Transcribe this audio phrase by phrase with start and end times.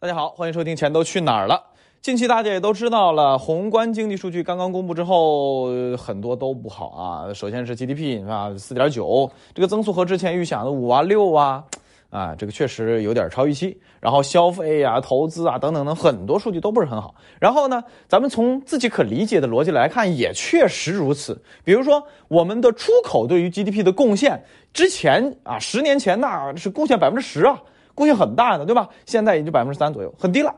[0.00, 1.56] 大家好，欢迎收听《钱都去哪儿了》。
[2.00, 7.34] 近期大家也都知道了，宏观经济数据刚刚公布之后，很多都不好啊。
[7.34, 11.64] 首先是 GDP 啊，四点九，这个增速和之前预想的五啊六啊，
[12.10, 13.76] 啊，这个确实有点超预期。
[13.98, 17.12] 然后消费啊、投资啊等等等很多数据都不是很好。
[17.40, 21.42] 然后呢，咱们从自己可理解的逻辑来看，也确实如此。
[21.64, 27.60] 比如说，我们的出口对于 GDP 的贡献，之前啊，十年前那是贡献百分之十啊。
[27.98, 28.88] 贡献很大的，对吧？
[29.06, 30.54] 现在也就百分之三左右，很低了，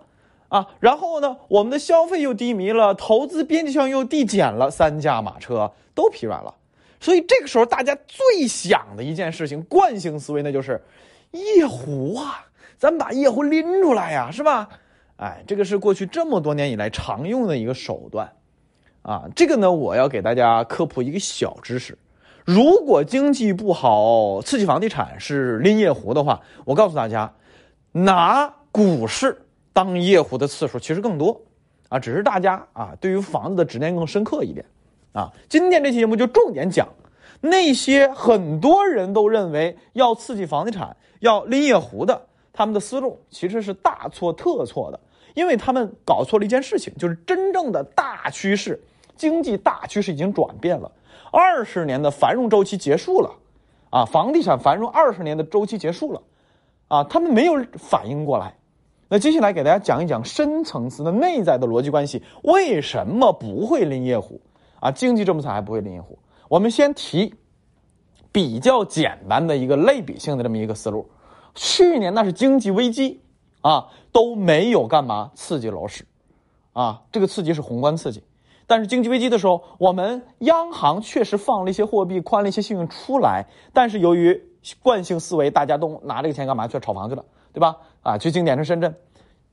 [0.51, 0.67] 啊。
[0.79, 6.55] 然后呢，我们的消费又低迷了，投资边际效应又递减了，三驾马车都疲软了。
[7.01, 10.79] 所以这个时候，大家最想的一件事情，惯性思维，那就是
[11.31, 12.45] 夜壶啊，
[12.77, 14.69] 咱们把夜壶拎出来呀，是吧？
[15.17, 18.31] 哎，这个是过去这么多年以来常用的一个手段，
[19.01, 21.97] 啊，这个呢，我要给大家科普一个小知识。
[22.45, 27.33] 如果经济不好，刺激房地产是拎夜壶的话，我告诉大家，
[27.93, 31.41] 拿股市当夜壶的次数其实更多，
[31.89, 34.65] 啊，只是大家啊对于房子的执念更深刻一点，
[35.13, 36.89] 啊，今天这期节目就重点讲
[37.41, 44.99] 那些很多人都认为要刺激房地产要拎夜壶的，他们的思路其实是大错特错的，
[45.35, 48.83] 因为他们搞错了一件事情，就是真正的大趋势，
[49.15, 50.91] 经济大趋势已经转变了。
[51.31, 53.31] 二十年的繁荣周期结束了，
[53.91, 56.23] 啊，房地产繁荣二十年的周期结束了，
[56.89, 58.55] 啊，他们没有反应过来。
[59.09, 64.41] 那接下来给大家讲一讲深层次的内在的逻辑关系，为什么不会拎夜壶？
[64.79, 66.19] 啊，经济这么惨还不会拎夜壶？
[66.49, 67.35] 我们先提
[68.33, 71.11] 比较简单的一个类比性的这么一个思路。
[71.55, 73.21] 去年那是经济危机，
[73.61, 76.07] 啊，都没有干嘛刺激楼市，
[76.73, 78.23] 啊，这个刺激是宏观刺激。
[78.71, 83.45] 但是经济危机的时候，我们央行确实放了一些货币，宽了一些信用出来。
[83.73, 84.41] 但是由于
[84.81, 86.69] 惯性思维，大家都拿这个钱干嘛？
[86.69, 87.79] 去炒房去了，对吧？
[88.05, 88.95] 啊，去经典城深圳，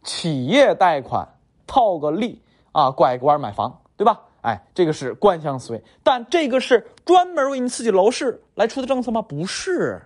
[0.03, 1.27] 企业贷款
[1.65, 4.21] 套个利啊，拐个弯买房，对吧？
[4.41, 5.83] 哎，这个是惯性思维。
[6.03, 9.23] 但这个是专门为你刺激楼市来出的政策吗？
[9.23, 10.03] 不是。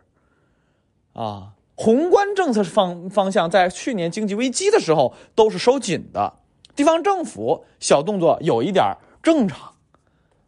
[1.12, 6.36] 啊，宏观政策方方向在去年经济危机的时候都是收紧的。
[6.76, 8.86] 地方政府小动作有一点
[9.22, 9.72] 正常，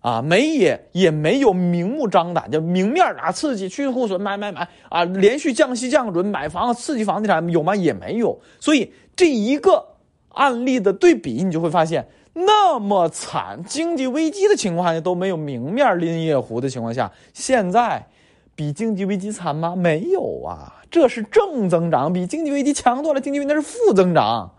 [0.01, 7.75] 啊，没也也没有明目张胆就明面啊刺激去库存买买买啊，连续降息降准买房刺激房地产有吗？
[7.75, 8.39] 也没有。
[8.59, 9.85] 所以这一个
[10.29, 18.07] 案例的对比，你就会发现那么惨，经济危机的情况下都没有明面拎夜壶的情况下，现在
[18.55, 19.75] 比经济危机惨吗？
[19.75, 23.21] 没有啊，这是正增长，比经济危机强多了。
[23.21, 24.51] 经济危机那是负增长，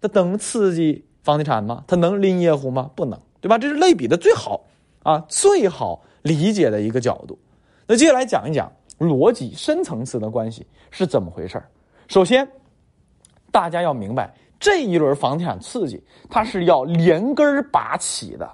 [0.00, 1.04] 它能刺激？
[1.22, 1.82] 房地产吗？
[1.88, 2.88] 它能拎夜壶吗？
[2.94, 3.58] 不能，对吧？
[3.58, 4.62] 这是类比的最好
[5.02, 7.36] 啊，最好理解的一个角度。
[7.88, 8.70] 那接下来讲一讲
[9.00, 11.60] 逻辑深层次的关系是怎么回事
[12.06, 12.48] 首先，
[13.50, 18.48] 大家要明白这一轮房地产刺激，它是要连根拔起的。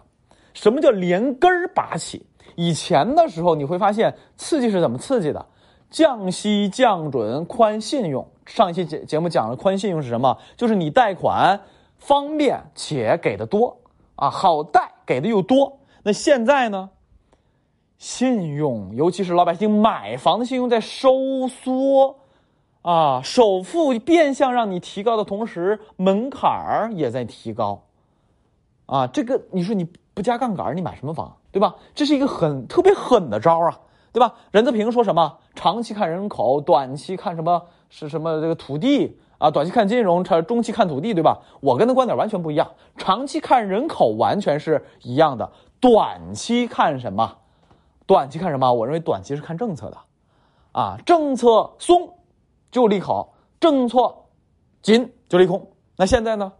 [0.55, 2.25] 什么叫连根拔起？
[2.57, 5.45] 以前的时候你会发现刺激是怎么刺激的？
[5.91, 8.27] 降息、降准、宽信用。
[8.47, 10.39] 上一期节节目讲了宽信用是什么？
[10.57, 11.61] 就是你贷款。
[12.05, 13.79] 方便且给的多
[14.17, 15.79] 啊，好贷给的又多。
[16.03, 16.91] 那现在呢？
[17.97, 22.17] 信用，尤其是老百姓买房的信用在收缩
[22.83, 27.85] 啊，首付变相让你提高的同时，门槛儿也在提高
[28.87, 29.07] 啊。
[29.07, 31.77] 这个你说你不加杠杆，你买什么房，对吧？
[31.95, 33.79] 这是一个很特别狠的招啊，
[34.13, 34.35] 对吧？
[34.51, 35.39] 任泽平说什么？
[35.55, 37.63] 长期看人口，短期看什么
[37.95, 39.19] 是什么这个土地。
[39.37, 41.37] 啊，短期看金融，长中期看土地，对吧？
[41.61, 42.71] 我跟他观点完全不一样。
[42.97, 47.39] 长期看人口完全是一样的，短期看什么？
[48.07, 48.73] 短期看什么？
[48.73, 49.99] 我认为短期是看政策的，
[50.71, 52.15] 啊，政策松
[52.71, 54.15] 就利好，政策
[54.81, 55.73] 紧就利空。
[55.97, 56.53] 那现在呢？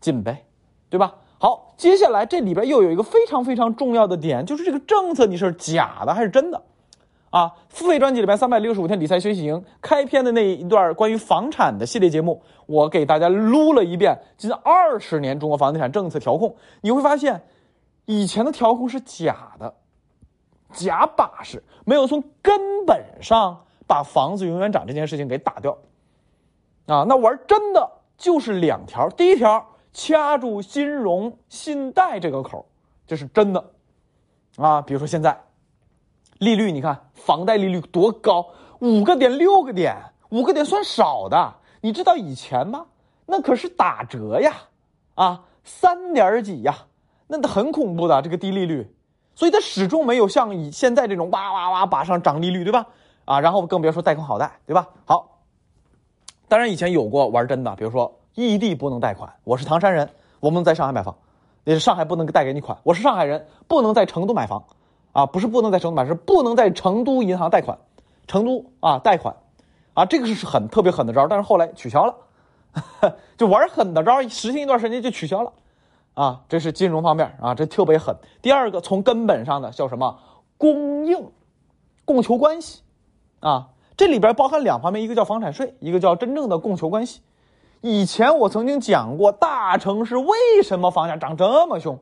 [0.00, 0.44] 紧呗，
[0.88, 1.16] 对吧？
[1.40, 6.62] 好，接下来这里边又有一个非常非常重要的点，就是这个政策你是假的还是真的？
[7.32, 17.42] 啊，付费专辑里边三百六十五天理财学习营开篇的那一段关于房产的系列节目，我给大家撸了一遍近二十年中国房地产政策调控，你会发现，
[18.04, 19.74] 以前的调控是假的，
[20.74, 25.72] 假把式，没有从根本上把房子永远涨这件事情给打掉。
[26.84, 32.66] 啊，那玩真的就是两条，第一条掐住金融信贷这个口，
[33.06, 33.70] 这是真的。
[34.58, 35.34] 啊，比如说现在。
[36.42, 38.44] 利率，你看房贷利率多高，
[38.80, 39.96] 五个点、六个点，
[40.30, 41.54] 五个点算少的。
[41.80, 42.84] 你知道以前吗？
[43.26, 44.52] 那可是打折呀，
[45.14, 46.74] 啊，三点几呀，
[47.28, 48.92] 那很恐怖的这个低利率。
[49.36, 52.88] 所以它始终没有像以现在这种哇哇哇把上涨利率，对吧？
[53.24, 54.88] 啊，然后更别说贷款好贷，对吧？
[55.04, 55.38] 好，
[56.48, 59.32] 当然以前有过玩真的，比如说异地不能贷款。
[59.44, 60.10] 我是唐山人，
[60.40, 61.16] 我们在上海买房，
[61.62, 62.76] 也是上海不能贷给你款。
[62.82, 64.64] 我是上海人，不能在成都买房，
[65.12, 67.78] 啊，不是不能在成都买，是不能在成都银行贷款，
[68.26, 69.36] 成都啊贷款，
[69.94, 72.14] 啊，这个是很特别狠的招，但是后来取消了，
[73.36, 75.52] 就玩狠的招，实行一段时间就取消了，
[76.14, 78.16] 啊，这是金融方面啊，这特别狠。
[78.40, 80.18] 第二个，从根本上的叫什么？
[80.56, 81.30] 供应，
[82.04, 82.82] 供求关系，
[83.40, 83.68] 啊。
[83.94, 87.20] 这里边包含两方面，一个叫房产税，一个叫真正的供求关系。
[87.82, 91.98] 以前我曾经讲过，大城市为什么房价涨这么凶？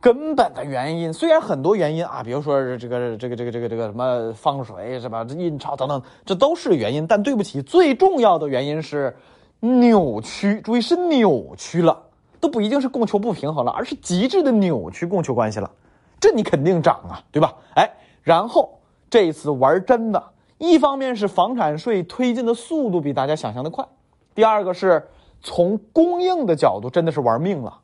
[0.00, 5.24] 根本的原因虽然很多原因啊，比如说这个这个这个这个这个什么放水是吧？
[5.24, 7.06] 这印钞等等，这都是原因。
[7.06, 9.14] 但对不起，最重要的原因是
[9.60, 12.04] 扭曲，注意是扭曲了，
[12.40, 15.70] 都不一定是供求不平衡了，而是极致的扭曲供求关系了。
[16.18, 17.54] 这你肯定涨啊，对吧？
[17.74, 17.90] 哎，
[18.22, 18.80] 然后
[19.10, 20.22] 这一次玩真的。
[20.56, 23.86] 一方面是房产税推进的速度比大家想象的快，
[24.34, 25.08] 第二个是
[25.40, 27.78] 从供应的角度真的是玩命了，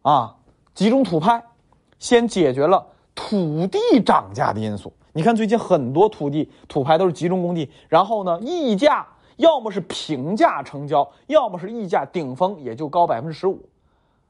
[0.00, 0.36] 啊，
[0.78, 1.42] 集中土拍，
[1.98, 4.92] 先解决了土地涨价的因素。
[5.12, 9.04] 你看最近很多土地土拍都是集中供地，然后呢，溢价
[9.38, 13.68] 要么是平价成交，要么是溢价顶峰也就高百分之十五，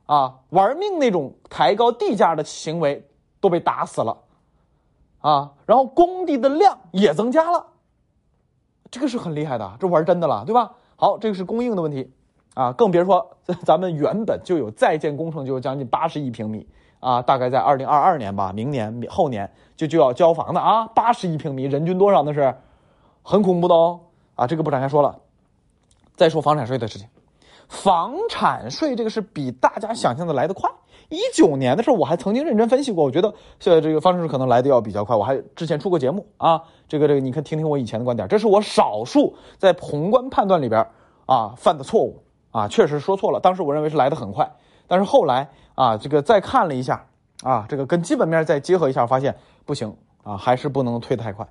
[0.06, 3.06] 啊，玩命那种抬高地价的行为
[3.41, 4.17] 都被打死了。
[5.21, 7.67] 啊，然后工地的量也增加了，
[8.91, 10.73] 这个是很厉害的，这玩真的了，对吧？
[10.97, 12.11] 好，这个是供应的问题，
[12.58, 13.25] 啊，更别说
[13.64, 16.66] 咱们原本就有在建工程就有将近八十亿平米
[16.99, 22.52] 啊，大概在二零二二年吧，明年后年就就要交房的啊，八十亿平米，人均多少那是，
[23.22, 24.00] 很恐怖的哦，
[24.34, 25.20] 啊，这个不展开说了，
[26.16, 27.06] 再说房产税的事情，
[27.69, 30.69] 房产税这个是比大家想象的来得快。
[31.10, 35.14] 一九年的时候，我还曾经认真分析过，我觉得现在这个方程式可能来的要比较快。
[35.14, 40.84] 我还之前出过节目啊，这个这个，你看听听我以前的观点，这是我少数在宏观判断里边
[41.26, 42.20] 啊犯的错误
[42.58, 43.38] 啊，确实说错了。
[43.38, 44.50] 当时我认为是来的很快，
[44.87, 47.06] 但是后来啊，这个再看了一下
[47.43, 49.94] 啊，这个跟基本面再结合一下，发现不行
[50.25, 51.46] 啊，还是不能推太快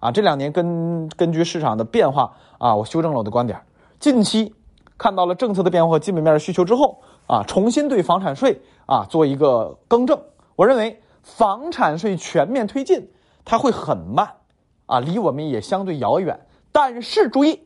[0.00, 0.10] 啊。
[0.10, 3.58] 这两年根根据市场的变化啊，我修正了我的观点。
[3.98, 4.54] 近期
[4.98, 7.00] 看到了政策的变化和基本面的需求之后。
[7.26, 10.20] 啊，重新对房产税啊做一个更正。
[10.56, 13.08] 我认为房产税全面推进，
[13.44, 14.28] 它会很慢，
[14.86, 16.40] 啊，离我们也相对遥远。
[16.72, 17.62] 但是注意，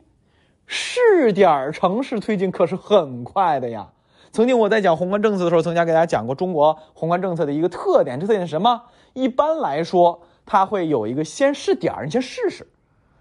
[0.67, 3.87] 试点城市推进可是很快的呀。
[4.31, 8.81] 曾经我在讲宏观政策的时候，曾经给大家讲过中国宏观政策的一个特点，这特点是什么？
[9.13, 12.67] 一般来说，它会有一个先试点你先试试，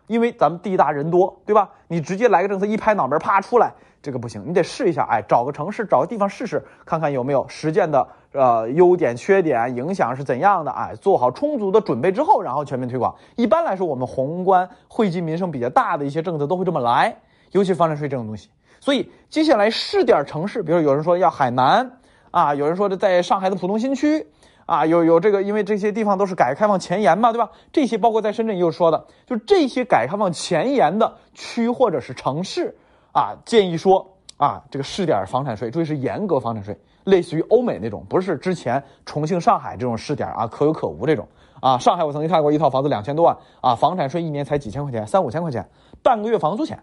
[0.07, 1.71] 因为咱们地大人多，对吧？
[1.87, 3.73] 你直接来个政策一拍脑门啪出来。
[4.03, 13.15] 这个不行，你得试一下，哎，找个城市，找个地方试试，看看有没有实践的呃优点、缺点、影响是怎样的，哎，做好充足的准备之后，然后全面推广。
[13.37, 17.17] 一般来说，我们宏观惠及民生比较大的一些政策都会这么来，
[17.53, 18.49] 尤其房产税这种东西。
[18.81, 21.99] 所以接下来试点城市，比如有人说要海南
[22.31, 24.27] 啊，有人说的在上海的浦东新区
[24.67, 27.51] 啊，有有这个，因为这些地方都是改革开放前沿嘛，对吧？
[27.73, 32.77] 这些包括在深圳也有说的，就这些改革开放前沿的区或者是城市。
[33.13, 34.05] 啊，建议说
[34.37, 41.29] 啊，这个试点房产税，注意是严格房产税，类似于欧美那种，不是之前重庆、上海这种试点啊，可有可无这种
[41.61, 41.79] 啊。
[41.79, 45.65] 上海我曾经看过一套房子，两千多万啊，房产税一年才几千块钱，三五千块钱，
[46.03, 46.83] 半个月房租钱，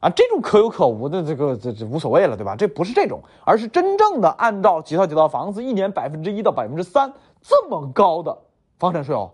[0.00, 2.56] 啊，这种可有可无的这个这这无所谓了，对吧？
[2.56, 8.36] 这不是这种，而是真正的按照几套几套房子，一年百分之一到百分之三这么高的
[8.78, 9.30] 房产税哦，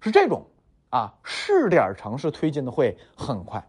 [0.00, 0.42] 是这种
[0.90, 3.64] 啊，试点城市推进的会很快。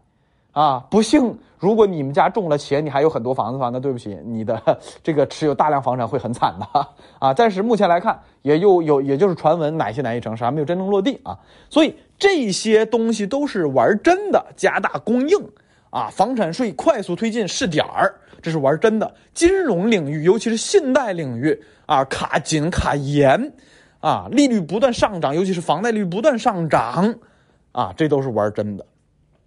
[0.52, 4.60] 啊，不幸，如果你们家中了钱，你还有很多房子的话，那对不起，你的
[5.02, 6.86] 这个持有大量房产会很惨的
[7.18, 7.32] 啊。
[7.32, 11.38] 暂时目前来看，也又有，也就是传闻哪些哪些城市还没有真正落地啊。
[11.70, 15.38] 所以这些东西都是玩真的，加大供应
[15.92, 19.14] 啊，房产税快速推进试点儿，这是玩真的。
[19.34, 23.52] 金融领域，尤其是信贷领域啊，卡紧卡严
[24.00, 27.14] 啊，利率不断上涨，尤其是房贷利率不断上涨
[27.72, 28.86] 啊，这都是玩真的。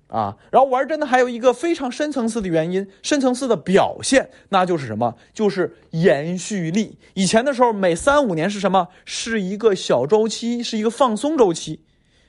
[0.08, 5.16] 啊，然后玩真的还有一个非常深层次的原因，深层次的表现，那就是什么？
[5.34, 7.00] 就是延续力。
[7.16, 8.88] 以前的时候，每三五年是什么？
[9.04, 11.82] 是一个小周期，是一个放松周期。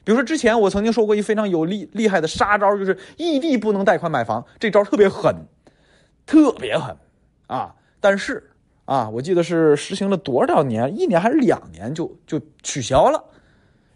[0.06, 5.34] 比如说之前我曾经说过一非常有厉厉害的杀招，就是异地不能贷款买房，这招特别狠，
[6.24, 6.96] 特别狠
[7.48, 7.74] 啊！
[7.98, 8.52] 但是
[8.84, 13.24] 啊，我记得是实行了多少年，一年还是两年就就取消了。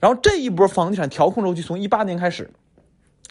[0.01, 2.51] 然后这一波房地产调控周期从一八年开始。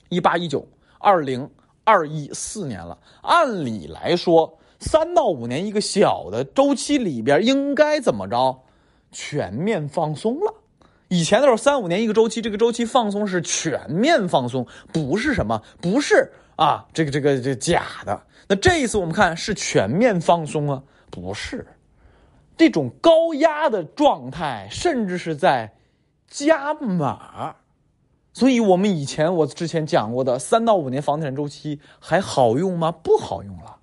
[0.07, 0.65] 一八一九
[0.99, 1.49] 二零
[1.83, 8.61] 二一四年了，按理来说，三到五年一个小的周期里边应该怎么着？
[9.11, 10.53] 全面放松了。
[11.09, 18.21] 以前的时候，三五年一个周期，这个周期放松是全面放松，不是什么，不是啊，这个这个这假的。
[18.47, 20.81] 那这一次我们看是全面放松啊？
[21.11, 21.67] 不是，
[22.55, 25.73] 这种高压的状态，甚至是在
[26.27, 27.55] 加码。
[28.31, 32.91] 所以，我们以前我之前讲过的三到五年房地产周期还好用吗？
[32.91, 33.77] 不好用了，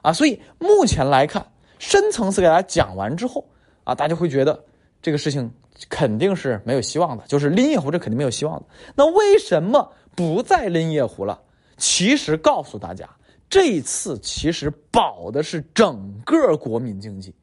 [0.00, 0.12] 啊！
[0.12, 1.46] 所以目前来看，
[1.78, 3.46] 深层次给大家讲完之后，
[3.84, 4.64] 啊，大家会觉得
[5.04, 5.52] 这个事情
[5.90, 8.64] 肯定是没有希望的，就是拎夜壶这肯定没有希望的。
[8.94, 11.38] 那为什么不再拎夜壶了？
[11.76, 13.06] 其实告诉大家，
[13.50, 17.34] 这次其实保的是整个国民经济。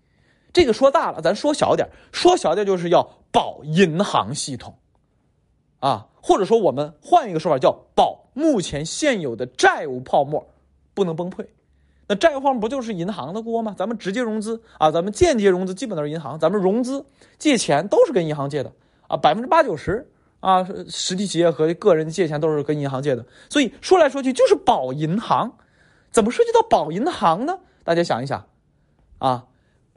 [0.51, 4.75] 这个说大了，咱说小点说小点就是要保银行系统，
[5.79, 6.07] 啊。
[6.23, 10.47] 或者说，我们换一个说法，叫保目前现有的债务泡沫
[10.95, 11.45] 不能崩溃。
[12.11, 13.73] 那债务泡沫不就是银行的锅吗？
[13.77, 17.05] 咱们直接融资啊，咱们间接融资基本都是银行，咱们融资
[17.37, 18.73] 借钱都是跟银行借的
[19.07, 23.25] 啊，百分之八九十啊，实体企业和个人借钱都是跟银行借的。
[23.49, 25.53] 所以说来说去就是保银行。
[26.11, 27.59] 怎么涉及到保银行呢？
[27.85, 28.45] 大家想一想
[29.19, 29.45] 啊，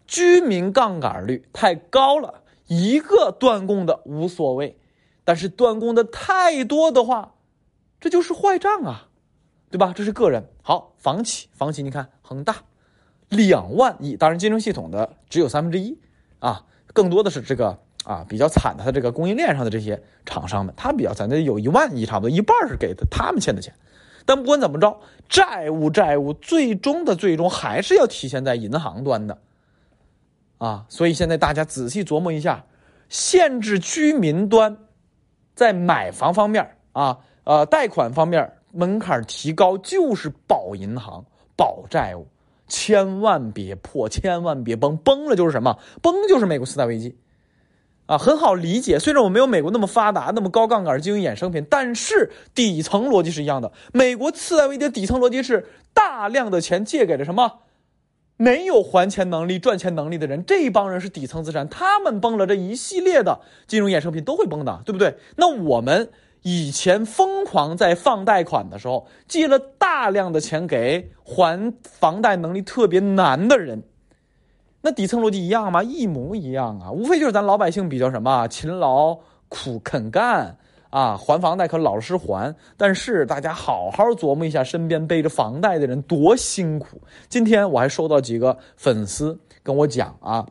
[0.06, 4.78] 居民杠杆率太高了，一个断供的无所谓。
[5.24, 7.34] 但是断供的太多的话，
[7.98, 9.08] 这就是坏账啊，
[9.74, 9.92] 对吧？
[9.92, 12.58] 这是个人好房企，房企你看恒大，
[13.28, 15.98] 两万亿，当然金融系统的只有三分之一
[16.38, 23.74] 啊，更多的是这个啊比较惨的，它这个供应链上的这些厂商们，他比较惨，那有一万亿，差不多一半是给的他们欠的钱。
[24.24, 29.38] 但不管怎么着，债务债务最终的最终还是要体现在银行端的
[30.58, 32.64] 啊，所以现在大家仔细琢磨一下，
[33.08, 34.78] 限制居民端。
[35.56, 41.24] 在买房方面啊，呃，贷款方面门槛提高，就是保银行、
[41.56, 42.26] 保债务，
[42.66, 45.78] 千万别破，千万别崩，崩了就是什么？
[46.02, 47.16] 崩就是美国次贷危机，
[48.06, 48.98] 啊，很好理解。
[48.98, 53.72] 虽然我没有美国那么发达，那么高杠杆金融衍生品，但是底层逻辑是一样的。
[53.92, 57.60] 美国次贷危机的底层逻辑是大量的钱借给了什么？
[58.36, 65.16] 没有还钱能力、赚钱能力的人，这帮人是底层资产，他们崩了，这一系列的金融衍生品都会崩的，对不对？
[65.36, 66.10] 那我们
[66.44, 73.82] 以前疯狂在放贷款的时候，借了大量的钱给还房贷能力特别难的人，
[74.82, 75.82] 那底层逻辑一样吗？
[75.82, 80.58] 一模一样啊，无非就是咱老百姓比较什么勤劳苦肯干。
[80.90, 87.00] 啊，还房贷可老实还，但是大家好好琢磨一下，身边背着房贷的人多辛苦。
[87.28, 90.46] 今天我还收到几个粉丝跟我讲啊，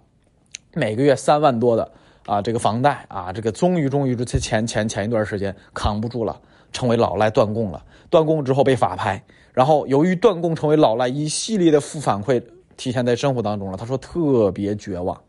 [0.73, 1.93] 每个月三万多的
[2.25, 6.39] 啊，这个房贷啊，这个终于终于这前前前一段时间扛不住了，
[6.71, 7.83] 成为老赖断供了。
[8.09, 12.43] 断供之后被法拍，然后由于断供成为老赖，一系列的负反馈
[12.77, 13.77] 体现在生活当中了。
[13.77, 15.19] 他说特别绝望，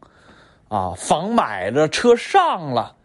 [0.69, 2.97] 啊，房买了，车上了。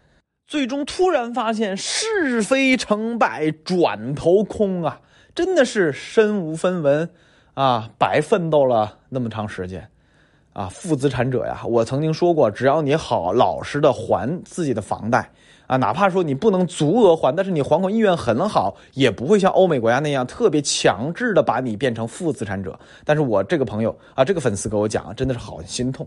[0.45, 4.99] 最终突然发现是非成败转头空啊！
[5.35, 7.11] 真的是身无分文
[7.53, 9.89] 啊，白奋斗了那么长时间
[10.59, 10.67] 啊！
[10.67, 15.31] 负资产者呀，我曾经说过，只要你好老实的还自己的房贷
[15.67, 22.77] 啊，哪怕说你不能足额还，但是你还款意愿很好，也不会像欧美国家那样特别强制的把你变成负资产者。
[23.05, 26.05] 但是我这个朋友啊，这个粉丝跟我讲，真的是好心痛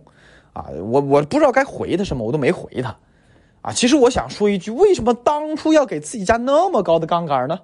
[0.53, 0.67] 啊！
[0.69, 2.95] 我我不知道该回他什么，我都没回他。
[3.63, 7.59] 啊，其实我想说一句，为什么当初要给自己加那么高的杠杆呢？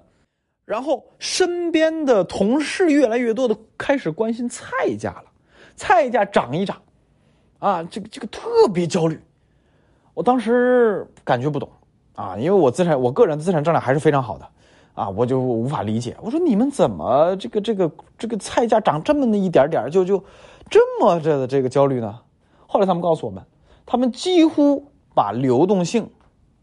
[0.65, 4.65] 然后身边的同事越来越多的开始关心菜
[4.97, 5.25] 价了，
[5.79, 6.75] 菜价涨一涨，
[7.59, 9.17] 啊，这个这个特别焦虑。
[10.13, 11.69] 我当时感觉不懂
[12.15, 14.45] 啊，因为我资产，我个人的资产质量还是非常好的，
[14.93, 16.17] 啊，我就无法理解。
[16.21, 20.21] 我说你们怎么这个这个这个菜价涨这么那一点点就就
[20.69, 22.19] 这么着的这个焦虑呢？
[22.67, 23.41] 后来他们告诉我们，
[23.85, 24.85] 他们几乎。
[25.15, 26.09] 把流动性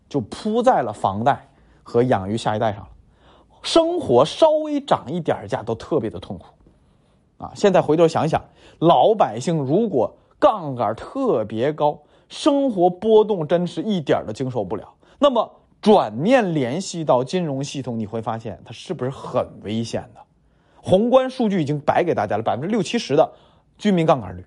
[0.08, 1.46] 就铺在了房贷
[1.82, 2.88] 和养育下一代上了，
[3.60, 6.46] 生活稍微涨一点价都特别的痛苦，
[7.38, 7.52] 啊！
[7.54, 8.42] 现在回头想想，
[8.78, 14.94] 老百姓如果杠杆特别高，生活波动真是一点都经受不了。
[15.18, 15.50] 那么
[15.80, 20.20] 转念联系到金融系统，你会发现它是不是很危险的？
[20.82, 23.32] 宏观数据已经摆给大家了，百分之六七十的
[23.78, 24.44] 居民杠杆率，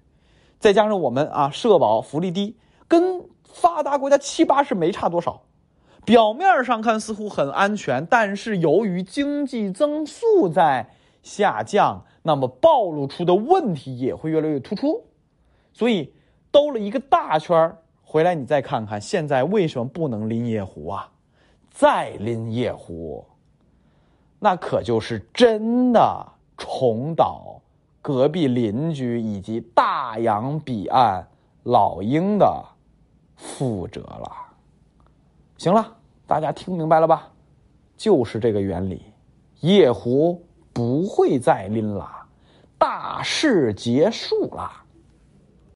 [0.60, 2.56] 再加上我们啊社保福利低，
[2.88, 3.22] 跟。
[3.52, 5.42] 发达国家七八十没差多少，
[6.06, 10.88] 表面上看似乎很安全，但是由于经济增速在
[11.24, 15.04] 下降，那么暴露出的问题也会越来越突出。
[15.74, 16.14] 所以
[16.52, 21.10] 兜了一个大圈回来，你再看看现在为什么不能拎夜壶啊？
[21.72, 23.26] 再拎夜壶，
[24.38, 26.24] 那可就是真的
[26.56, 27.60] 重蹈
[28.00, 31.28] 隔壁邻居以及大洋彼岸
[31.64, 32.64] 老鹰的。
[33.36, 34.32] 覆辙了，
[35.58, 35.96] 行了，
[36.28, 37.32] 大家听明白了吧？
[37.98, 39.02] 就是这个原理，
[39.62, 42.19] 夜壶不会再拎了，
[42.80, 44.72] 大事结束了。